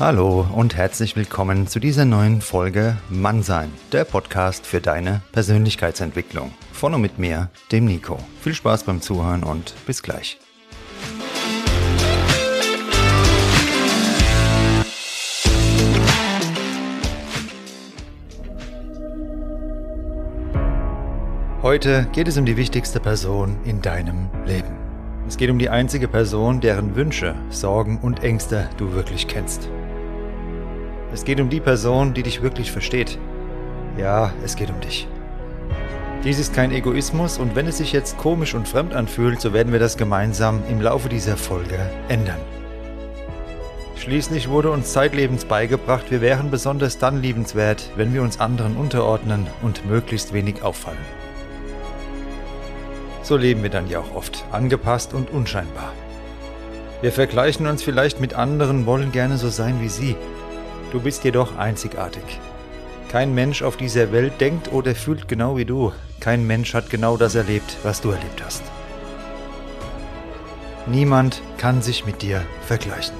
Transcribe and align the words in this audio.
Hallo 0.00 0.46
und 0.54 0.78
herzlich 0.78 1.14
willkommen 1.14 1.66
zu 1.66 1.78
dieser 1.78 2.06
neuen 2.06 2.40
Folge 2.40 2.96
Mannsein, 3.10 3.70
der 3.92 4.06
Podcast 4.06 4.64
für 4.64 4.80
deine 4.80 5.20
Persönlichkeitsentwicklung. 5.32 6.52
Von 6.72 6.94
und 6.94 7.02
mit 7.02 7.18
mir, 7.18 7.50
dem 7.70 7.84
Nico. 7.84 8.16
Viel 8.40 8.54
Spaß 8.54 8.84
beim 8.84 9.02
Zuhören 9.02 9.44
und 9.44 9.74
bis 9.84 10.02
gleich. 10.02 10.38
Heute 21.60 22.08
geht 22.12 22.26
es 22.26 22.38
um 22.38 22.46
die 22.46 22.56
wichtigste 22.56 23.00
Person 23.00 23.58
in 23.66 23.82
deinem 23.82 24.30
Leben. 24.46 24.78
Es 25.28 25.36
geht 25.36 25.50
um 25.50 25.58
die 25.58 25.68
einzige 25.68 26.08
Person, 26.08 26.62
deren 26.62 26.96
Wünsche, 26.96 27.34
Sorgen 27.50 27.98
und 27.98 28.24
Ängste 28.24 28.70
du 28.78 28.94
wirklich 28.94 29.28
kennst. 29.28 29.68
Es 31.12 31.24
geht 31.24 31.40
um 31.40 31.50
die 31.50 31.60
Person, 31.60 32.14
die 32.14 32.22
dich 32.22 32.40
wirklich 32.40 32.70
versteht. 32.70 33.18
Ja, 33.96 34.32
es 34.44 34.54
geht 34.54 34.70
um 34.70 34.80
dich. 34.80 35.08
Dies 36.22 36.38
ist 36.38 36.54
kein 36.54 36.70
Egoismus 36.70 37.38
und 37.38 37.56
wenn 37.56 37.66
es 37.66 37.78
sich 37.78 37.92
jetzt 37.92 38.18
komisch 38.18 38.54
und 38.54 38.68
fremd 38.68 38.94
anfühlt, 38.94 39.40
so 39.40 39.52
werden 39.52 39.72
wir 39.72 39.80
das 39.80 39.96
gemeinsam 39.96 40.62
im 40.68 40.80
Laufe 40.80 41.08
dieser 41.08 41.36
Folge 41.36 41.78
ändern. 42.08 42.38
Schließlich 43.96 44.48
wurde 44.48 44.70
uns 44.70 44.92
zeitlebens 44.92 45.44
beigebracht, 45.44 46.10
wir 46.10 46.20
wären 46.20 46.50
besonders 46.50 46.98
dann 46.98 47.20
liebenswert, 47.20 47.90
wenn 47.96 48.14
wir 48.14 48.22
uns 48.22 48.38
anderen 48.38 48.76
unterordnen 48.76 49.46
und 49.62 49.86
möglichst 49.86 50.32
wenig 50.32 50.62
auffallen. 50.62 50.98
So 53.22 53.36
leben 53.36 53.62
wir 53.62 53.70
dann 53.70 53.88
ja 53.88 54.00
auch 54.00 54.14
oft, 54.14 54.44
angepasst 54.52 55.12
und 55.12 55.30
unscheinbar. 55.30 55.92
Wir 57.02 57.12
vergleichen 57.12 57.66
uns 57.66 57.82
vielleicht 57.82 58.20
mit 58.20 58.34
anderen, 58.34 58.86
wollen 58.86 59.10
gerne 59.10 59.38
so 59.38 59.48
sein 59.48 59.80
wie 59.80 59.88
sie, 59.88 60.16
Du 60.92 61.00
bist 61.00 61.22
jedoch 61.24 61.56
einzigartig. 61.56 62.40
Kein 63.10 63.34
Mensch 63.34 63.62
auf 63.62 63.76
dieser 63.76 64.12
Welt 64.12 64.40
denkt 64.40 64.72
oder 64.72 64.94
fühlt 64.94 65.28
genau 65.28 65.56
wie 65.56 65.64
du. 65.64 65.92
Kein 66.20 66.46
Mensch 66.46 66.74
hat 66.74 66.90
genau 66.90 67.16
das 67.16 67.34
erlebt, 67.34 67.76
was 67.82 68.00
du 68.00 68.10
erlebt 68.10 68.42
hast. 68.44 68.62
Niemand 70.86 71.42
kann 71.58 71.82
sich 71.82 72.06
mit 72.06 72.22
dir 72.22 72.42
vergleichen. 72.66 73.14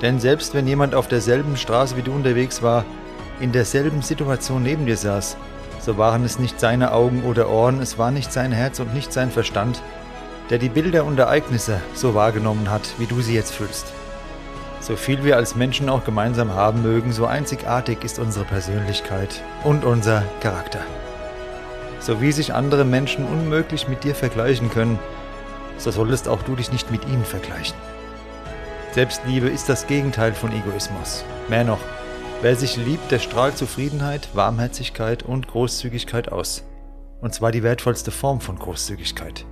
Denn 0.00 0.20
selbst 0.20 0.54
wenn 0.54 0.66
jemand 0.66 0.94
auf 0.94 1.08
derselben 1.08 1.56
Straße 1.56 1.96
wie 1.96 2.02
du 2.02 2.12
unterwegs 2.12 2.62
war, 2.62 2.84
in 3.40 3.52
derselben 3.52 4.02
Situation 4.02 4.62
neben 4.62 4.86
dir 4.86 4.96
saß, 4.96 5.36
so 5.80 5.98
waren 5.98 6.24
es 6.24 6.38
nicht 6.38 6.60
seine 6.60 6.92
Augen 6.92 7.24
oder 7.24 7.48
Ohren, 7.48 7.80
es 7.80 7.98
war 7.98 8.10
nicht 8.10 8.32
sein 8.32 8.52
Herz 8.52 8.80
und 8.80 8.94
nicht 8.94 9.12
sein 9.12 9.30
Verstand, 9.30 9.82
der 10.50 10.58
die 10.58 10.68
Bilder 10.68 11.04
und 11.04 11.18
Ereignisse 11.18 11.80
so 11.94 12.14
wahrgenommen 12.14 12.70
hat, 12.70 12.94
wie 12.98 13.06
du 13.06 13.20
sie 13.20 13.34
jetzt 13.34 13.52
fühlst. 13.52 13.92
So 14.80 14.96
viel 14.96 15.22
wir 15.24 15.36
als 15.36 15.54
Menschen 15.54 15.90
auch 15.90 16.04
gemeinsam 16.04 16.54
haben 16.54 16.82
mögen, 16.82 17.12
so 17.12 17.26
einzigartig 17.26 18.02
ist 18.02 18.18
unsere 18.18 18.46
Persönlichkeit 18.46 19.42
und 19.62 19.84
unser 19.84 20.24
Charakter. 20.40 20.80
So 22.00 22.22
wie 22.22 22.32
sich 22.32 22.54
andere 22.54 22.86
Menschen 22.86 23.26
unmöglich 23.26 23.88
mit 23.88 24.04
dir 24.04 24.14
vergleichen 24.14 24.70
können, 24.70 24.98
so 25.76 25.90
solltest 25.90 26.28
auch 26.28 26.42
du 26.42 26.56
dich 26.56 26.72
nicht 26.72 26.90
mit 26.90 27.06
ihnen 27.06 27.26
vergleichen. 27.26 27.76
Selbstliebe 28.92 29.48
ist 29.48 29.68
das 29.68 29.86
Gegenteil 29.86 30.32
von 30.32 30.50
Egoismus. 30.50 31.24
Mehr 31.48 31.64
noch, 31.64 31.80
wer 32.40 32.56
sich 32.56 32.78
liebt, 32.78 33.10
der 33.10 33.18
strahlt 33.18 33.58
Zufriedenheit, 33.58 34.30
Warmherzigkeit 34.32 35.22
und 35.22 35.46
Großzügigkeit 35.46 36.32
aus. 36.32 36.64
Und 37.20 37.34
zwar 37.34 37.52
die 37.52 37.62
wertvollste 37.62 38.10
Form 38.10 38.40
von 38.40 38.58
Großzügigkeit. 38.58 39.44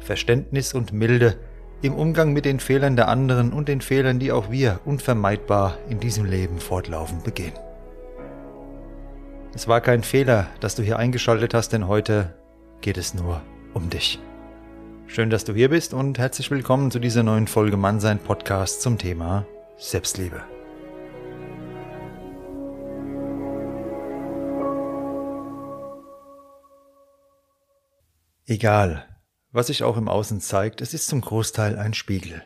Verständnis 0.00 0.72
und 0.72 0.92
Milde 0.92 1.36
im 1.82 1.94
Umgang 1.94 2.32
mit 2.32 2.44
den 2.44 2.60
Fehlern 2.60 2.94
der 2.94 3.08
anderen 3.08 3.52
und 3.52 3.68
den 3.68 3.80
Fehlern, 3.80 4.20
die 4.20 4.30
auch 4.30 4.50
wir 4.50 4.80
unvermeidbar 4.84 5.76
in 5.88 5.98
diesem 5.98 6.24
Leben 6.24 6.60
fortlaufend 6.60 7.24
begehen. 7.24 7.52
Es 9.54 9.66
war 9.68 9.80
kein 9.80 10.04
Fehler, 10.04 10.46
dass 10.60 10.76
du 10.76 10.82
hier 10.82 10.98
eingeschaltet 10.98 11.54
hast, 11.54 11.70
denn 11.70 11.88
heute 11.88 12.34
geht 12.80 12.96
es 12.96 13.14
nur 13.14 13.42
um 13.74 13.90
dich. 13.90 14.20
Schön, 15.08 15.28
dass 15.28 15.44
du 15.44 15.52
hier 15.52 15.68
bist 15.68 15.92
und 15.92 16.18
herzlich 16.18 16.50
willkommen 16.50 16.90
zu 16.90 17.00
dieser 17.00 17.22
neuen 17.22 17.48
Folge 17.48 17.76
Mannsein 17.76 18.18
Podcast 18.18 18.80
zum 18.80 18.96
Thema 18.96 19.44
Selbstliebe. 19.76 20.40
Egal, 28.46 29.11
was 29.52 29.68
sich 29.68 29.84
auch 29.84 29.96
im 29.96 30.08
Außen 30.08 30.40
zeigt, 30.40 30.80
es 30.80 30.94
ist 30.94 31.06
zum 31.06 31.20
Großteil 31.20 31.78
ein 31.78 31.94
Spiegel. 31.94 32.42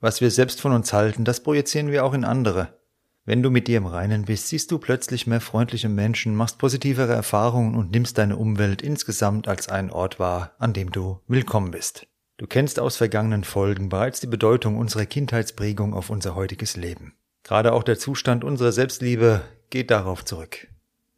Was 0.00 0.20
wir 0.20 0.30
selbst 0.30 0.60
von 0.60 0.72
uns 0.72 0.92
halten, 0.92 1.24
das 1.24 1.42
projizieren 1.42 1.90
wir 1.90 2.04
auch 2.04 2.12
in 2.12 2.24
andere. 2.24 2.76
Wenn 3.24 3.42
du 3.42 3.50
mit 3.50 3.68
dir 3.68 3.78
im 3.78 3.86
Reinen 3.86 4.24
bist, 4.24 4.48
siehst 4.48 4.72
du 4.72 4.78
plötzlich 4.78 5.28
mehr 5.28 5.40
freundliche 5.40 5.88
Menschen, 5.88 6.34
machst 6.34 6.58
positivere 6.58 7.12
Erfahrungen 7.12 7.76
und 7.76 7.92
nimmst 7.92 8.18
deine 8.18 8.36
Umwelt 8.36 8.82
insgesamt 8.82 9.46
als 9.46 9.68
einen 9.68 9.90
Ort 9.90 10.18
wahr, 10.18 10.56
an 10.58 10.72
dem 10.72 10.90
du 10.90 11.20
willkommen 11.28 11.70
bist. 11.70 12.08
Du 12.38 12.48
kennst 12.48 12.80
aus 12.80 12.96
vergangenen 12.96 13.44
Folgen 13.44 13.88
bereits 13.88 14.18
die 14.18 14.26
Bedeutung 14.26 14.76
unserer 14.76 15.06
Kindheitsprägung 15.06 15.94
auf 15.94 16.10
unser 16.10 16.34
heutiges 16.34 16.76
Leben. 16.76 17.14
Gerade 17.44 17.72
auch 17.72 17.84
der 17.84 17.98
Zustand 17.98 18.42
unserer 18.42 18.72
Selbstliebe 18.72 19.42
geht 19.70 19.92
darauf 19.92 20.24
zurück. 20.24 20.66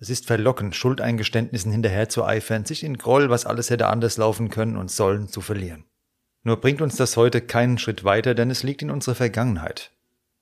Es 0.04 0.10
ist 0.10 0.26
verlockend, 0.26 0.76
Schuldeingeständnissen 0.76 1.72
hinterher 1.72 2.10
zu 2.10 2.26
eifern, 2.26 2.66
sich 2.66 2.84
in 2.84 2.98
Groll, 2.98 3.30
was 3.30 3.46
alles 3.46 3.70
hätte 3.70 3.86
anders 3.86 4.18
laufen 4.18 4.50
können 4.50 4.76
und 4.76 4.90
sollen, 4.90 5.28
zu 5.28 5.40
verlieren. 5.40 5.84
Nur 6.42 6.60
bringt 6.60 6.82
uns 6.82 6.96
das 6.96 7.16
heute 7.16 7.40
keinen 7.40 7.78
Schritt 7.78 8.04
weiter, 8.04 8.34
denn 8.34 8.50
es 8.50 8.62
liegt 8.62 8.82
in 8.82 8.90
unserer 8.90 9.14
Vergangenheit. 9.14 9.92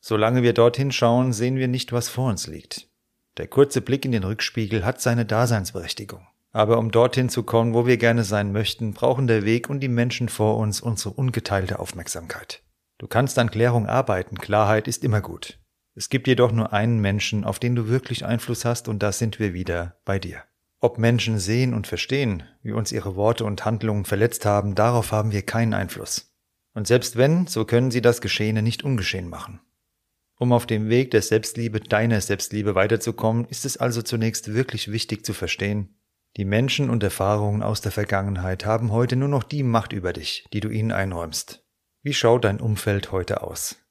Solange 0.01 0.43
wir 0.43 0.53
dorthin 0.53 0.91
schauen, 0.91 1.33
sehen 1.33 1.55
wir 1.55 1.69
nicht, 1.69 1.93
was 1.93 2.09
vor 2.09 2.29
uns 2.29 2.49
liegt. 2.49 2.89
Der 3.37 3.47
kurze 3.47 3.83
Blick 3.83 4.05
in 4.05 4.11
den 4.11 4.25
Rückspiegel 4.25 4.85
hat 4.85 5.01
seine 5.01 5.25
Daseinsberechtigung. 5.25 6.27
Aber 6.51 6.79
um 6.79 6.91
dorthin 6.91 7.29
zu 7.29 7.45
kommen, 7.45 7.73
wo 7.73 7.87
wir 7.87 7.99
gerne 7.99 8.25
sein 8.25 8.51
möchten, 8.51 8.95
brauchen 8.95 9.29
der 9.29 9.45
Weg 9.45 9.71
und 9.71 9.79
die 9.79 9.87
Menschen 9.87 10.29
vor 10.29 10.57
uns 10.57 10.81
unsere 10.81 11.15
ungeteilte 11.15 11.79
Aufmerksamkeit. 11.79 12.65
Du 12.99 13.07
kannst 13.07 13.39
an 13.39 13.53
Klärung 13.53 13.87
arbeiten, 13.87 14.39
Klarheit 14.39 14.89
ist 14.89 15.05
immer 15.05 15.21
gut. 15.21 15.61
Es 15.95 16.09
gibt 16.09 16.27
jedoch 16.27 16.53
nur 16.53 16.73
einen 16.73 17.01
Menschen, 17.01 17.45
auf 17.45 17.59
den 17.59 17.75
du 17.75 17.89
wirklich 17.89 18.25
Einfluss 18.25 18.65
hast, 18.65 18.89
und 18.89 19.03
da 19.03 19.13
sind 19.13 19.39
wir 19.39 19.53
wieder 19.53 19.97
bei 20.05 20.19
dir. 20.19 20.43
Ob 20.81 20.99
Menschen 20.99 21.39
sehen 21.39 21.75
und 21.75 21.87
verstehen, 21.87 22.43
wie 22.63 22.73
uns 22.73 22.93
ihre 22.93 23.15
Worte 23.15 23.45
und 23.45 23.65
Handlungen 23.65 24.05
verletzt 24.05 24.47
haben, 24.47 24.75
darauf 24.75 25.13
haben 25.13 25.33
wir 25.33 25.43
keinen 25.43 25.75
Einfluss. 25.75 26.35
Und 26.75 26.87
selbst 26.87 27.17
wenn, 27.17 27.47
so 27.47 27.65
können 27.65 27.91
sie 27.91 28.01
das 28.01 28.21
Geschehene 28.21 28.63
nicht 28.63 28.83
ungeschehen 28.83 29.29
machen. 29.29 29.61
Um 30.39 30.53
auf 30.53 30.67
dem 30.67 30.89
Weg 30.89 31.11
der 31.11 31.23
Selbstliebe, 31.23 31.81
deiner 31.81 32.21
Selbstliebe 32.21 32.75
weiterzukommen, 32.75 33.45
ist 33.45 33.65
es 33.65 33.77
also 33.77 34.03
zunächst 34.03 34.55
wirklich 34.55 34.91
wichtig 34.91 35.25
zu 35.25 35.35
verstehen, 35.35 35.95
die 36.39 36.47
Menschen 36.47 36.89
und 36.89 37.03
Erfahrungen 37.03 37.63
aus 37.63 37.83
der 37.83 37.93
Vergangenheit 37.93 38.65
haben 38.65 38.91
heute 38.91 39.17
nur 39.17 39.29
noch 39.29 39.43
die 39.43 39.63
Macht 39.63 39.93
über 39.93 40.15
dich, 40.15 40.47
die 40.55 40.61
du 40.61 40.71
ihnen 40.71 40.91
einräumst. 40.91 41.63
Wie 42.03 42.15
schaut 42.15 42.45
dein 42.45 42.59
Umfeld 42.59 43.13
heute 43.13 43.43
aus? 43.43 43.82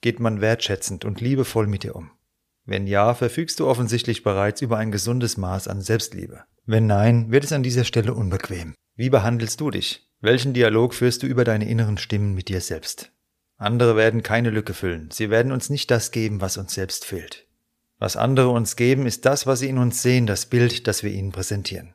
Geht 0.00 0.20
man 0.20 0.40
wertschätzend 0.40 1.04
und 1.04 1.20
liebevoll 1.20 1.66
mit 1.66 1.82
dir 1.82 1.94
um? 1.94 2.10
Wenn 2.64 2.86
ja, 2.86 3.14
verfügst 3.14 3.60
du 3.60 3.66
offensichtlich 3.66 4.22
bereits 4.22 4.62
über 4.62 4.78
ein 4.78 4.92
gesundes 4.92 5.36
Maß 5.36 5.68
an 5.68 5.82
Selbstliebe. 5.82 6.44
Wenn 6.66 6.86
nein, 6.86 7.30
wird 7.30 7.44
es 7.44 7.52
an 7.52 7.62
dieser 7.62 7.84
Stelle 7.84 8.14
unbequem. 8.14 8.74
Wie 8.96 9.10
behandelst 9.10 9.60
du 9.60 9.70
dich? 9.70 10.08
Welchen 10.20 10.54
Dialog 10.54 10.94
führst 10.94 11.22
du 11.22 11.26
über 11.26 11.44
deine 11.44 11.68
inneren 11.68 11.98
Stimmen 11.98 12.34
mit 12.34 12.48
dir 12.48 12.60
selbst? 12.60 13.12
Andere 13.56 13.96
werden 13.96 14.22
keine 14.22 14.50
Lücke 14.50 14.72
füllen. 14.72 15.10
Sie 15.10 15.30
werden 15.30 15.52
uns 15.52 15.68
nicht 15.68 15.90
das 15.90 16.12
geben, 16.12 16.40
was 16.40 16.56
uns 16.56 16.74
selbst 16.74 17.04
fehlt. 17.04 17.46
Was 17.98 18.16
andere 18.16 18.48
uns 18.48 18.76
geben, 18.76 19.04
ist 19.04 19.26
das, 19.26 19.46
was 19.46 19.60
sie 19.60 19.68
in 19.68 19.76
uns 19.76 20.00
sehen, 20.00 20.26
das 20.26 20.46
Bild, 20.46 20.86
das 20.86 21.02
wir 21.02 21.10
ihnen 21.10 21.32
präsentieren. 21.32 21.94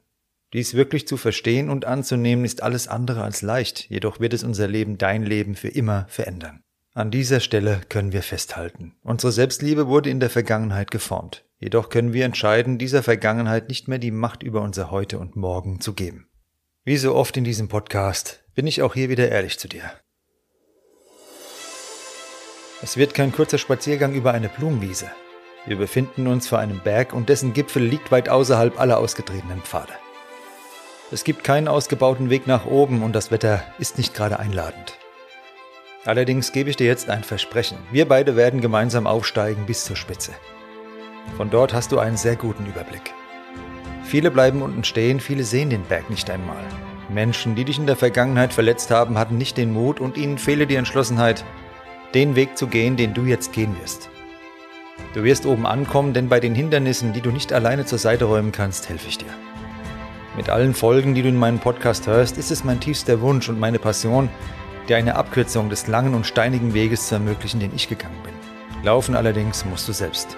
Dies 0.53 0.75
wirklich 0.75 1.07
zu 1.07 1.17
verstehen 1.17 1.69
und 1.69 1.85
anzunehmen, 1.85 2.45
ist 2.45 2.61
alles 2.61 2.87
andere 2.87 3.23
als 3.23 3.41
leicht, 3.41 3.89
jedoch 3.89 4.19
wird 4.19 4.33
es 4.33 4.43
unser 4.43 4.67
Leben, 4.67 4.99
dein 4.99 5.23
Leben 5.23 5.55
für 5.55 5.69
immer 5.69 6.05
verändern. 6.07 6.64
An 6.97 7.11
dieser 7.11 7.41
Stelle 7.41 7.81
können 7.89 8.13
wir 8.13 8.23
festhalten. 8.23 8.95
Unsere 9.03 9.33
Selbstliebe 9.33 9.87
wurde 9.87 10.09
in 10.09 10.21
der 10.21 10.29
Vergangenheit 10.29 10.91
geformt. 10.91 11.43
Jedoch 11.59 11.89
können 11.89 12.13
wir 12.13 12.23
entscheiden, 12.23 12.77
dieser 12.77 13.03
Vergangenheit 13.03 13.67
nicht 13.67 13.89
mehr 13.89 13.97
die 13.97 14.11
Macht 14.11 14.43
über 14.43 14.61
unser 14.61 14.91
Heute 14.91 15.19
und 15.19 15.35
Morgen 15.35 15.81
zu 15.81 15.91
geben. 15.91 16.29
Wie 16.85 16.95
so 16.95 17.13
oft 17.13 17.35
in 17.35 17.43
diesem 17.43 17.67
Podcast 17.67 18.45
bin 18.55 18.65
ich 18.65 18.81
auch 18.81 18.93
hier 18.93 19.09
wieder 19.09 19.27
ehrlich 19.27 19.59
zu 19.59 19.67
dir. 19.67 19.83
Es 22.81 22.95
wird 22.95 23.13
kein 23.13 23.33
kurzer 23.33 23.57
Spaziergang 23.57 24.15
über 24.15 24.31
eine 24.31 24.47
Blumenwiese. 24.47 25.11
Wir 25.65 25.75
befinden 25.75 26.27
uns 26.27 26.47
vor 26.47 26.59
einem 26.59 26.79
Berg 26.79 27.11
und 27.11 27.27
dessen 27.27 27.51
Gipfel 27.51 27.83
liegt 27.83 28.09
weit 28.13 28.29
außerhalb 28.29 28.79
aller 28.79 28.99
ausgetretenen 28.99 29.59
Pfade. 29.63 29.91
Es 31.11 31.25
gibt 31.25 31.43
keinen 31.43 31.67
ausgebauten 31.67 32.29
Weg 32.29 32.47
nach 32.47 32.65
oben 32.65 33.03
und 33.03 33.13
das 33.13 33.31
Wetter 33.31 33.65
ist 33.79 33.97
nicht 33.97 34.13
gerade 34.13 34.39
einladend. 34.39 34.97
Allerdings 36.05 36.51
gebe 36.51 36.69
ich 36.69 36.75
dir 36.75 36.85
jetzt 36.85 37.09
ein 37.09 37.23
Versprechen. 37.23 37.79
Wir 37.91 38.07
beide 38.07 38.35
werden 38.35 38.61
gemeinsam 38.61 39.07
aufsteigen 39.07 39.65
bis 39.65 39.85
zur 39.85 39.95
Spitze. 39.95 40.33
Von 41.35 41.49
dort 41.49 41.73
hast 41.73 41.91
du 41.91 41.97
einen 41.97 42.15
sehr 42.15 42.35
guten 42.35 42.67
Überblick. 42.67 43.11
Viele 44.03 44.29
bleiben 44.29 44.61
unten 44.61 44.83
stehen, 44.83 45.19
viele 45.19 45.43
sehen 45.43 45.71
den 45.71 45.81
Berg 45.81 46.11
nicht 46.11 46.29
einmal. 46.29 46.63
Menschen, 47.09 47.55
die 47.55 47.65
dich 47.65 47.79
in 47.79 47.87
der 47.87 47.95
Vergangenheit 47.95 48.53
verletzt 48.53 48.91
haben, 48.91 49.17
hatten 49.17 49.39
nicht 49.39 49.57
den 49.57 49.73
Mut 49.73 49.99
und 49.99 50.15
ihnen 50.15 50.37
fehle 50.37 50.67
die 50.67 50.75
Entschlossenheit, 50.75 51.43
den 52.13 52.35
Weg 52.35 52.55
zu 52.55 52.67
gehen, 52.67 52.97
den 52.97 53.15
du 53.15 53.23
jetzt 53.23 53.51
gehen 53.51 53.75
wirst. 53.81 54.09
Du 55.15 55.23
wirst 55.23 55.47
oben 55.47 55.65
ankommen, 55.65 56.13
denn 56.13 56.29
bei 56.29 56.39
den 56.39 56.53
Hindernissen, 56.53 57.13
die 57.13 57.21
du 57.21 57.31
nicht 57.31 57.51
alleine 57.51 57.85
zur 57.85 57.97
Seite 57.97 58.25
räumen 58.25 58.51
kannst, 58.51 58.89
helfe 58.89 59.07
ich 59.07 59.17
dir. 59.17 59.33
Mit 60.37 60.49
allen 60.49 60.75
Folgen, 60.75 61.15
die 61.15 61.23
du 61.23 61.29
in 61.29 61.37
meinem 61.37 61.59
Podcast 61.59 62.05
hörst, 62.05 62.37
ist 62.37 62.51
es 62.51 62.63
mein 62.63 62.79
tiefster 62.79 63.21
Wunsch 63.21 63.49
und 63.49 63.59
meine 63.59 63.79
Passion, 63.79 64.29
dir 64.89 64.97
eine 64.97 65.15
Abkürzung 65.15 65.69
des 65.69 65.87
langen 65.87 66.13
und 66.13 66.25
steinigen 66.25 66.73
Weges 66.73 67.07
zu 67.07 67.15
ermöglichen, 67.15 67.59
den 67.59 67.75
ich 67.75 67.89
gegangen 67.89 68.21
bin. 68.23 68.33
Laufen 68.83 69.15
allerdings 69.15 69.65
musst 69.65 69.87
du 69.87 69.93
selbst. 69.93 70.37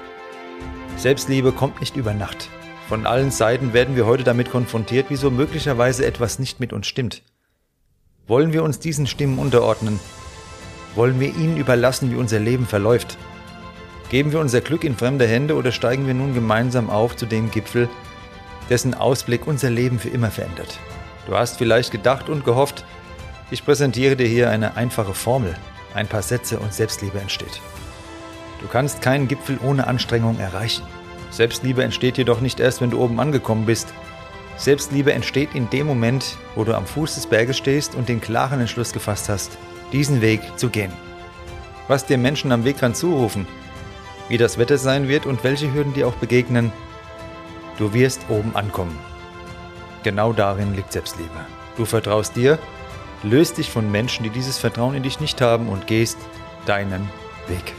Selbstliebe 0.95 1.51
kommt 1.51 1.79
nicht 1.79 1.95
über 1.95 2.13
Nacht. 2.13 2.49
Von 2.87 3.05
allen 3.05 3.31
Seiten 3.31 3.73
werden 3.73 3.95
wir 3.95 4.05
heute 4.05 4.23
damit 4.23 4.49
konfrontiert, 4.49 5.07
wieso 5.09 5.29
möglicherweise 5.29 6.05
etwas 6.05 6.39
nicht 6.39 6.59
mit 6.59 6.71
uns 6.71 6.87
stimmt. 6.87 7.21
Wollen 8.27 8.53
wir 8.53 8.63
uns 8.63 8.79
diesen 8.79 9.07
Stimmen 9.07 9.39
unterordnen? 9.39 9.99
Wollen 10.95 11.19
wir 11.19 11.27
ihnen 11.35 11.57
überlassen, 11.57 12.11
wie 12.11 12.15
unser 12.15 12.39
Leben 12.39 12.65
verläuft? 12.65 13.17
Geben 14.09 14.31
wir 14.31 14.39
unser 14.39 14.61
Glück 14.61 14.83
in 14.83 14.95
fremde 14.95 15.27
Hände 15.27 15.55
oder 15.55 15.71
steigen 15.71 16.07
wir 16.07 16.13
nun 16.13 16.33
gemeinsam 16.33 16.89
auf 16.89 17.15
zu 17.15 17.25
dem 17.25 17.51
Gipfel, 17.51 17.89
dessen 18.69 18.93
Ausblick 18.93 19.45
unser 19.45 19.69
Leben 19.69 19.99
für 19.99 20.09
immer 20.09 20.31
verändert? 20.31 20.79
Du 21.27 21.35
hast 21.35 21.57
vielleicht 21.57 21.91
gedacht 21.91 22.29
und 22.29 22.45
gehofft, 22.45 22.85
ich 23.49 23.63
präsentiere 23.63 24.15
dir 24.15 24.27
hier 24.27 24.49
eine 24.49 24.75
einfache 24.75 25.13
Formel, 25.13 25.55
ein 25.93 26.07
paar 26.07 26.21
Sätze 26.21 26.59
und 26.59 26.73
Selbstliebe 26.73 27.19
entsteht. 27.19 27.61
Du 28.61 28.67
kannst 28.67 29.01
keinen 29.01 29.27
Gipfel 29.27 29.59
ohne 29.63 29.87
Anstrengung 29.87 30.39
erreichen. 30.39 30.83
Selbstliebe 31.31 31.83
entsteht 31.83 32.17
jedoch 32.17 32.41
nicht 32.41 32.59
erst, 32.59 32.81
wenn 32.81 32.89
du 32.89 32.99
oben 33.01 33.19
angekommen 33.19 33.65
bist. 33.65 33.93
Selbstliebe 34.57 35.13
entsteht 35.13 35.53
in 35.53 35.69
dem 35.69 35.87
Moment, 35.87 36.37
wo 36.55 36.63
du 36.63 36.75
am 36.75 36.85
Fuß 36.85 37.15
des 37.15 37.27
Berges 37.27 37.57
stehst 37.57 37.95
und 37.95 38.09
den 38.09 38.21
klaren 38.21 38.59
Entschluss 38.59 38.91
gefasst 38.91 39.29
hast, 39.29 39.57
diesen 39.93 40.21
Weg 40.21 40.41
zu 40.57 40.69
gehen. 40.69 40.91
Was 41.87 42.05
dir 42.05 42.17
Menschen 42.17 42.51
am 42.51 42.65
Wegrand 42.65 42.97
zurufen, 42.97 43.47
wie 44.29 44.37
das 44.37 44.57
Wetter 44.57 44.77
sein 44.77 45.07
wird 45.07 45.25
und 45.25 45.43
welche 45.43 45.73
Hürden 45.73 45.93
dir 45.93 46.07
auch 46.07 46.15
begegnen, 46.15 46.73
du 47.77 47.93
wirst 47.93 48.21
oben 48.29 48.55
ankommen. 48.55 48.97
Genau 50.03 50.33
darin 50.33 50.75
liegt 50.75 50.91
Selbstliebe. 50.91 51.29
Du 51.77 51.85
vertraust 51.85 52.35
dir, 52.35 52.57
löst 53.23 53.57
dich 53.57 53.69
von 53.69 53.91
Menschen, 53.91 54.23
die 54.23 54.29
dieses 54.29 54.57
Vertrauen 54.57 54.95
in 54.95 55.03
dich 55.03 55.19
nicht 55.19 55.41
haben 55.41 55.69
und 55.69 55.87
gehst 55.87 56.17
deinen 56.65 57.09
Weg. 57.47 57.73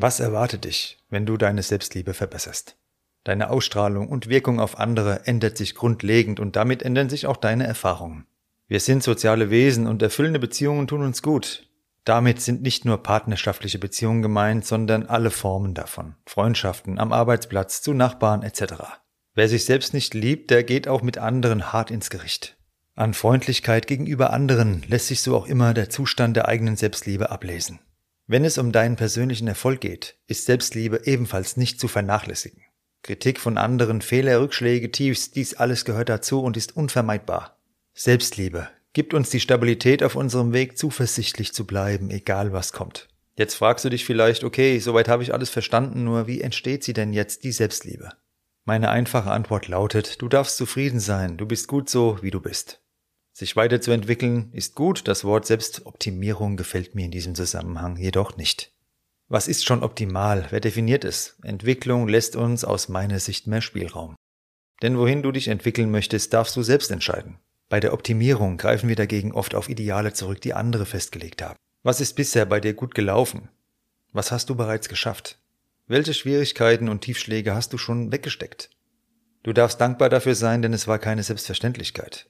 Was 0.00 0.20
erwartet 0.20 0.64
dich, 0.64 0.98
wenn 1.10 1.26
du 1.26 1.36
deine 1.36 1.62
Selbstliebe 1.62 2.14
verbesserst? 2.14 2.76
Deine 3.24 3.50
Ausstrahlung 3.50 4.08
und 4.08 4.28
Wirkung 4.28 4.60
auf 4.60 4.78
andere 4.78 5.26
ändert 5.26 5.56
sich 5.56 5.74
grundlegend 5.74 6.38
und 6.38 6.54
damit 6.54 6.82
ändern 6.82 7.10
sich 7.10 7.26
auch 7.26 7.36
deine 7.36 7.66
Erfahrungen. 7.66 8.26
Wir 8.68 8.80
sind 8.80 9.02
soziale 9.02 9.50
Wesen 9.50 9.86
und 9.86 10.00
erfüllende 10.00 10.38
Beziehungen 10.38 10.86
tun 10.86 11.02
uns 11.02 11.20
gut. 11.20 11.67
Damit 12.08 12.40
sind 12.40 12.62
nicht 12.62 12.86
nur 12.86 13.02
partnerschaftliche 13.02 13.78
Beziehungen 13.78 14.22
gemeint, 14.22 14.64
sondern 14.64 15.04
alle 15.04 15.30
Formen 15.30 15.74
davon. 15.74 16.14
Freundschaften 16.24 16.98
am 16.98 17.12
Arbeitsplatz, 17.12 17.82
zu 17.82 17.92
Nachbarn 17.92 18.42
etc. 18.42 18.76
Wer 19.34 19.46
sich 19.46 19.66
selbst 19.66 19.92
nicht 19.92 20.14
liebt, 20.14 20.48
der 20.50 20.64
geht 20.64 20.88
auch 20.88 21.02
mit 21.02 21.18
anderen 21.18 21.70
hart 21.70 21.90
ins 21.90 22.08
Gericht. 22.08 22.56
An 22.94 23.12
Freundlichkeit 23.12 23.86
gegenüber 23.86 24.32
anderen 24.32 24.84
lässt 24.88 25.08
sich 25.08 25.20
so 25.20 25.36
auch 25.36 25.46
immer 25.46 25.74
der 25.74 25.90
Zustand 25.90 26.34
der 26.34 26.48
eigenen 26.48 26.76
Selbstliebe 26.76 27.28
ablesen. 27.30 27.78
Wenn 28.26 28.46
es 28.46 28.56
um 28.56 28.72
deinen 28.72 28.96
persönlichen 28.96 29.46
Erfolg 29.46 29.82
geht, 29.82 30.16
ist 30.28 30.46
Selbstliebe 30.46 31.02
ebenfalls 31.04 31.58
nicht 31.58 31.78
zu 31.78 31.88
vernachlässigen. 31.88 32.62
Kritik 33.02 33.38
von 33.38 33.58
anderen, 33.58 34.00
Fehler, 34.00 34.40
Rückschläge, 34.40 34.90
Tiefs, 34.90 35.30
dies 35.30 35.52
alles 35.52 35.84
gehört 35.84 36.08
dazu 36.08 36.40
und 36.40 36.56
ist 36.56 36.74
unvermeidbar. 36.74 37.58
Selbstliebe 37.92 38.70
gibt 38.98 39.14
uns 39.14 39.30
die 39.30 39.38
Stabilität 39.38 40.02
auf 40.02 40.16
unserem 40.16 40.52
Weg, 40.52 40.76
zuversichtlich 40.76 41.54
zu 41.54 41.64
bleiben, 41.64 42.10
egal 42.10 42.52
was 42.52 42.72
kommt. 42.72 43.06
Jetzt 43.36 43.54
fragst 43.54 43.84
du 43.84 43.90
dich 43.90 44.04
vielleicht, 44.04 44.42
okay, 44.42 44.80
soweit 44.80 45.06
habe 45.06 45.22
ich 45.22 45.32
alles 45.32 45.50
verstanden, 45.50 46.02
nur 46.02 46.26
wie 46.26 46.40
entsteht 46.40 46.82
sie 46.82 46.94
denn 46.94 47.12
jetzt, 47.12 47.44
die 47.44 47.52
Selbstliebe? 47.52 48.10
Meine 48.64 48.90
einfache 48.90 49.30
Antwort 49.30 49.68
lautet, 49.68 50.20
du 50.20 50.28
darfst 50.28 50.56
zufrieden 50.56 50.98
sein, 50.98 51.36
du 51.36 51.46
bist 51.46 51.68
gut 51.68 51.88
so, 51.88 52.18
wie 52.22 52.32
du 52.32 52.40
bist. 52.40 52.82
Sich 53.32 53.54
weiterzuentwickeln 53.54 54.50
ist 54.52 54.74
gut, 54.74 55.06
das 55.06 55.22
Wort 55.22 55.46
Selbstoptimierung 55.46 56.56
gefällt 56.56 56.96
mir 56.96 57.04
in 57.04 57.12
diesem 57.12 57.36
Zusammenhang 57.36 57.98
jedoch 57.98 58.36
nicht. 58.36 58.72
Was 59.28 59.46
ist 59.46 59.64
schon 59.64 59.84
optimal? 59.84 60.48
Wer 60.50 60.58
definiert 60.58 61.04
es? 61.04 61.36
Entwicklung 61.44 62.08
lässt 62.08 62.34
uns 62.34 62.64
aus 62.64 62.88
meiner 62.88 63.20
Sicht 63.20 63.46
mehr 63.46 63.60
Spielraum. 63.60 64.16
Denn 64.82 64.98
wohin 64.98 65.22
du 65.22 65.30
dich 65.30 65.46
entwickeln 65.46 65.92
möchtest, 65.92 66.32
darfst 66.32 66.56
du 66.56 66.64
selbst 66.64 66.90
entscheiden. 66.90 67.38
Bei 67.68 67.80
der 67.80 67.92
Optimierung 67.92 68.56
greifen 68.56 68.88
wir 68.88 68.96
dagegen 68.96 69.32
oft 69.32 69.54
auf 69.54 69.68
Ideale 69.68 70.12
zurück, 70.12 70.40
die 70.40 70.54
andere 70.54 70.86
festgelegt 70.86 71.42
haben. 71.42 71.58
Was 71.82 72.00
ist 72.00 72.14
bisher 72.14 72.46
bei 72.46 72.60
dir 72.60 72.74
gut 72.74 72.94
gelaufen? 72.94 73.48
Was 74.12 74.32
hast 74.32 74.48
du 74.48 74.54
bereits 74.54 74.88
geschafft? 74.88 75.38
Welche 75.86 76.14
Schwierigkeiten 76.14 76.88
und 76.88 77.02
Tiefschläge 77.02 77.54
hast 77.54 77.72
du 77.72 77.78
schon 77.78 78.10
weggesteckt? 78.10 78.70
Du 79.42 79.52
darfst 79.52 79.80
dankbar 79.80 80.08
dafür 80.08 80.34
sein, 80.34 80.62
denn 80.62 80.72
es 80.72 80.88
war 80.88 80.98
keine 80.98 81.22
Selbstverständlichkeit. 81.22 82.28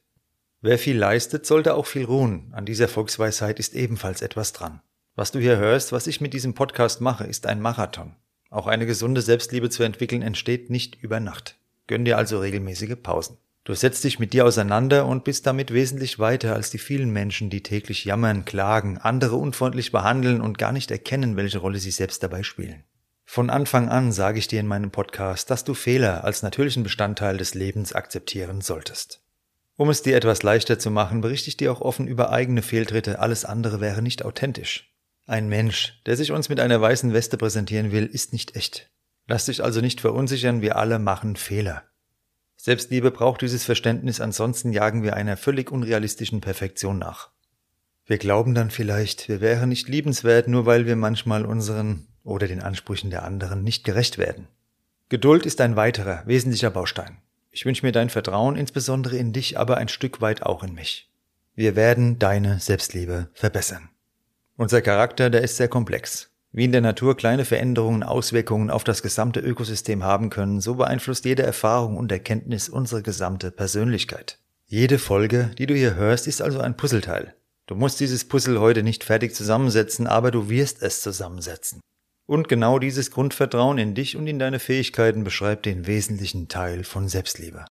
Wer 0.61 0.79
viel 0.79 0.99
leistet, 0.99 1.47
sollte 1.47 1.75
auch 1.75 1.87
viel 1.87 2.05
ruhen. 2.05 2.53
An 2.53 2.67
dieser 2.67 2.89
Volksweisheit 2.89 3.61
ist 3.61 3.75
ebenfalls 3.75 4.23
etwas 4.23 4.53
dran. 4.53 4.81
Was 5.15 5.31
du 5.31 5.39
hier 5.39 5.57
hörst, 5.57 5.93
was 5.93 6.09
ich 6.09 6.21
mit 6.21 6.35
diesem 6.35 6.55
Podcast 6.55 7.01
mache, 7.01 7.25
ist 7.25 7.47
ein 7.47 7.61
Marathon. 7.61 8.17
Auch 8.51 8.67
eine 8.67 8.87
gesunde 8.87 9.23
Selbstliebe 9.23 9.71
zu 9.71 9.83
entwickeln 9.83 10.23
entsteht 10.23 10.69
nicht 10.71 11.01
über 11.03 11.21
Nacht. 11.21 11.59
Gönn 11.87 12.05
dir 12.05 12.19
also 12.19 12.41
regelmäßige 12.41 12.97
Pausen. 13.03 13.39
Du 13.69 13.75
setzt 13.75 14.03
dich 14.03 14.19
mit 14.19 14.33
dir 14.33 14.47
auseinander 14.47 15.05
und 15.05 15.25
bist 15.25 15.47
damit 15.47 15.75
wesentlich 15.75 16.19
weiter 16.19 16.55
als 16.55 16.71
die 16.71 16.79
vielen 16.79 17.11
Menschen, 17.11 17.51
die 17.51 17.63
täglich 17.63 18.07
jammern, 18.07 18.47
klagen, 18.47 18.97
andere 18.97 19.37
unfreundlich 19.37 19.93
behandeln 19.93 20.41
und 20.41 20.57
gar 20.57 20.73
nicht 20.73 20.91
erkennen, 20.91 21.37
welche 21.37 21.59
Rolle 21.59 21.79
sie 21.79 21.91
selbst 21.91 22.23
dabei 22.23 22.43
spielen. 22.43 22.85
Von 23.27 23.51
Anfang 23.51 23.91
an 23.91 24.11
sage 24.11 24.39
ich 24.39 24.49
dir 24.49 24.59
in 24.59 24.67
meinem 24.67 24.91
Podcast, 24.91 25.51
dass 25.51 25.65
du 25.65 25.75
Fehler 25.75 26.25
als 26.25 26.43
natürlichen 26.43 26.83
Bestandteil 26.83 27.37
des 27.37 27.53
Lebens 27.53 27.93
akzeptieren 27.93 28.63
solltest. 28.63 29.21
Um 29.77 29.91
es 29.91 30.01
dir 30.01 30.17
etwas 30.17 30.43
leichter 30.43 30.79
zu 30.79 30.91
machen, 30.91 31.21
berichte 31.21 31.51
ich 31.51 31.59
dir 31.59 31.71
auch 31.71 31.83
offen 31.83 32.09
über 32.09 32.31
eigene 32.31 32.63
Fehltritte, 32.63 33.19
alles 33.19 33.45
andere 33.45 33.83
wäre 33.83 34.01
nicht 34.01 34.25
authentisch. 34.25 34.95
Ein 35.27 35.47
Mensch, 35.47 36.01
der 36.07 36.17
sich 36.17 36.33
uns 36.33 36.49
mit 36.49 36.59
einer 36.59 36.81
weißen 36.81 37.13
Weste 37.13 37.37
präsentieren 37.37 37.93
will, 37.93 38.07
ist 38.07 38.33
nicht 38.33 38.57
echt. 38.57 38.91
Lass 39.27 39.45
dich 39.45 39.63
also 39.63 39.83
nicht 39.83 40.01
verunsichern, 40.01 40.63
wir 40.63 40.77
alle 40.77 40.99
machen 40.99 41.37
Fehler. 41.37 41.83
Selbstliebe 42.61 43.13
braucht 43.13 43.41
dieses 43.43 43.65
Verständnis, 43.65 44.21
ansonsten 44.21 44.73
jagen 44.73 45.05
wir 45.05 45.15
einer 45.15 45.37
völlig 45.37 45.71
unrealistischen 45.71 46.41
Perfektion 46.41 46.99
nach. 46.99 47.31
Wir 48.05 48.19
glauben 48.19 48.53
dann 48.55 48.73
vielleicht, 48.73 49.29
wir 49.29 49.41
wären 49.41 49.69
nicht 49.69 49.89
liebenswert, 49.89 50.49
nur 50.49 50.67
weil 50.67 50.85
wir 50.85 50.97
manchmal 50.97 51.47
unseren 51.47 52.09
oder 52.25 52.49
den 52.49 52.61
Ansprüchen 52.61 53.11
der 53.11 53.23
anderen 53.23 53.63
nicht 53.63 53.85
gerecht 53.85 54.19
werden. 54.19 54.49
Geduld 55.09 55.47
ist 55.47 55.61
ein 55.61 55.77
weiterer, 55.77 56.25
wesentlicher 56.27 56.71
Baustein. 56.71 57.19
Ich 57.53 57.65
wünsche 57.65 57.87
mir 57.87 57.93
dein 57.93 58.11
Vertrauen, 58.11 58.57
insbesondere 58.57 59.17
in 59.17 59.33
dich, 59.33 59.57
aber 59.57 59.77
ein 59.77 59.89
Stück 59.89 60.21
weit 60.21 60.43
auch 60.43 60.65
in 60.65 60.75
mich. 60.75 61.09
Wir 61.55 61.77
werden 61.77 62.19
deine 62.19 62.59
Selbstliebe 62.59 63.29
verbessern. 63.35 63.89
Unser 64.57 64.83
Charakter, 64.83 65.31
der 65.31 65.43
ist 65.43 65.57
sehr 65.57 65.69
komplex. 65.69 66.31
Wie 66.51 66.65
in 66.65 66.73
der 66.73 66.81
Natur 66.81 67.17
kleine 67.17 67.45
Veränderungen 67.45 68.03
Auswirkungen 68.03 68.71
auf 68.71 68.83
das 68.83 69.03
gesamte 69.03 69.41
Ökosystem 69.41 70.03
haben 70.03 70.31
können, 70.31 70.61
so 70.61 70.77
beeinflusst 70.77 71.25
jede 71.25 71.43
Erfahrung 71.43 71.97
und 71.97 72.11
Erkenntnis 72.11 72.69
unsere 72.69 73.03
gesamte 73.03 73.51
Persönlichkeit. 73.51 74.39
Jede 74.67 74.99
Folge, 74.99 75.51
die 75.59 75.67
du 75.67 75.75
hier 75.75 75.95
hörst, 75.95 76.27
ist 76.27 76.41
also 76.41 76.61
ein 76.61 76.77
Puzzleteil. 76.77 77.35
Du 77.67 77.75
musst 77.75 78.01
dieses 78.01 78.27
Puzzle 78.27 78.61
heute 78.61 78.83
nicht 78.83 79.05
fertig 79.05 79.35
zusammensetzen, 79.35 80.07
aber 80.07 80.31
du 80.31 80.49
wirst 80.49 80.83
es 80.83 81.03
zusammensetzen. 81.03 81.81
Und 82.27 82.49
genau 82.49 82.79
dieses 82.79 83.11
Grundvertrauen 83.11 83.79
in 83.79 83.95
dich 83.95 84.17
und 84.17 84.27
in 84.27 84.39
deine 84.39 84.59
Fähigkeiten 84.59 85.25
beschreibt 85.25 85.67
den 85.67 85.87
wesentlichen 85.87 86.49
Teil 86.49 86.85
von 86.85 87.09
Selbstliebe. 87.09 87.67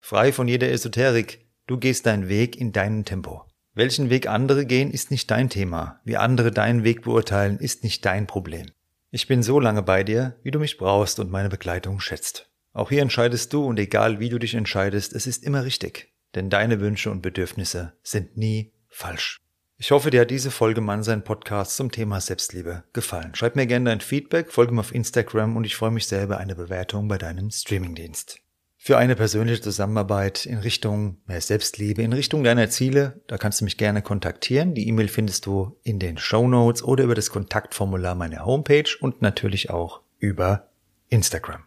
Frei 0.00 0.32
von 0.32 0.46
jeder 0.46 0.70
Esoterik, 0.70 1.46
du 1.66 1.78
gehst 1.78 2.06
deinen 2.06 2.28
Weg 2.28 2.60
in 2.60 2.72
deinem 2.72 3.04
Tempo. 3.04 3.44
Welchen 3.76 4.08
Weg 4.08 4.26
andere 4.26 4.64
gehen, 4.64 4.90
ist 4.90 5.10
nicht 5.10 5.30
dein 5.30 5.50
Thema. 5.50 6.00
Wie 6.02 6.16
andere 6.16 6.50
deinen 6.50 6.82
Weg 6.82 7.02
beurteilen, 7.02 7.58
ist 7.58 7.84
nicht 7.84 8.06
dein 8.06 8.26
Problem. 8.26 8.64
Ich 9.10 9.28
bin 9.28 9.42
so 9.42 9.60
lange 9.60 9.82
bei 9.82 10.02
dir, 10.02 10.36
wie 10.42 10.50
du 10.50 10.58
mich 10.58 10.78
brauchst 10.78 11.20
und 11.20 11.30
meine 11.30 11.50
Begleitung 11.50 12.00
schätzt. 12.00 12.50
Auch 12.72 12.88
hier 12.88 13.02
entscheidest 13.02 13.52
du 13.52 13.66
und 13.66 13.78
egal 13.78 14.18
wie 14.18 14.30
du 14.30 14.38
dich 14.38 14.54
entscheidest, 14.54 15.12
es 15.12 15.26
ist 15.26 15.44
immer 15.44 15.64
richtig. 15.64 16.10
Denn 16.34 16.48
deine 16.48 16.80
Wünsche 16.80 17.10
und 17.10 17.20
Bedürfnisse 17.20 17.92
sind 18.02 18.38
nie 18.38 18.72
falsch. 18.88 19.42
Ich 19.76 19.90
hoffe, 19.90 20.10
dir 20.10 20.22
hat 20.22 20.30
diese 20.30 20.50
Folge 20.50 20.80
Mann 20.80 21.02
sein 21.02 21.22
Podcast 21.22 21.76
zum 21.76 21.92
Thema 21.92 22.22
Selbstliebe 22.22 22.84
gefallen. 22.94 23.34
Schreib 23.34 23.56
mir 23.56 23.66
gerne 23.66 23.90
dein 23.90 24.00
Feedback, 24.00 24.52
folge 24.52 24.72
mir 24.72 24.80
auf 24.80 24.94
Instagram 24.94 25.54
und 25.54 25.64
ich 25.64 25.76
freue 25.76 25.90
mich 25.90 26.06
sehr 26.06 26.24
über 26.24 26.38
eine 26.38 26.54
Bewertung 26.54 27.08
bei 27.08 27.18
deinem 27.18 27.50
Streamingdienst 27.50 28.40
für 28.86 28.98
eine 28.98 29.16
persönliche 29.16 29.60
Zusammenarbeit 29.60 30.46
in 30.46 30.58
Richtung 30.58 31.16
mehr 31.26 31.40
Selbstliebe, 31.40 32.02
in 32.02 32.12
Richtung 32.12 32.44
deiner 32.44 32.70
Ziele, 32.70 33.20
da 33.26 33.36
kannst 33.36 33.60
du 33.60 33.64
mich 33.64 33.78
gerne 33.78 34.00
kontaktieren. 34.00 34.74
Die 34.74 34.86
E-Mail 34.86 35.08
findest 35.08 35.44
du 35.46 35.76
in 35.82 35.98
den 35.98 36.18
Show 36.18 36.46
Notes 36.46 36.84
oder 36.84 37.02
über 37.02 37.16
das 37.16 37.30
Kontaktformular 37.30 38.14
meiner 38.14 38.46
Homepage 38.46 38.88
und 39.00 39.22
natürlich 39.22 39.70
auch 39.70 40.02
über 40.20 40.68
Instagram. 41.08 41.64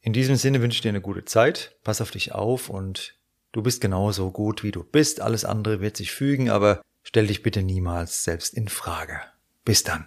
In 0.00 0.12
diesem 0.12 0.36
Sinne 0.36 0.62
wünsche 0.62 0.76
ich 0.76 0.82
dir 0.82 0.90
eine 0.90 1.00
gute 1.00 1.24
Zeit, 1.24 1.76
pass 1.82 2.00
auf 2.00 2.12
dich 2.12 2.36
auf 2.36 2.70
und 2.70 3.16
Du 3.52 3.62
bist 3.62 3.80
genauso 3.80 4.30
gut, 4.30 4.62
wie 4.62 4.70
du 4.70 4.84
bist, 4.84 5.20
alles 5.20 5.44
andere 5.44 5.80
wird 5.80 5.96
sich 5.96 6.12
fügen, 6.12 6.50
aber 6.50 6.82
stell 7.02 7.26
dich 7.26 7.42
bitte 7.42 7.64
niemals 7.64 8.22
selbst 8.22 8.54
in 8.54 8.68
Frage. 8.68 9.18
Bis 9.64 9.82
dann. 9.82 10.06